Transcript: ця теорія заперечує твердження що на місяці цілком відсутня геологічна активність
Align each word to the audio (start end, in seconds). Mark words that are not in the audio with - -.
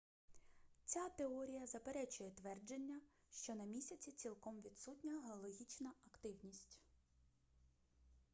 ця 0.85 1.09
теорія 1.17 1.67
заперечує 1.67 2.31
твердження 2.31 3.01
що 3.29 3.55
на 3.55 3.63
місяці 3.65 4.11
цілком 4.11 4.61
відсутня 4.61 5.21
геологічна 5.27 5.93
активність 6.07 6.79